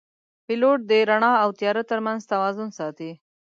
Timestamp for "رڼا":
1.09-1.31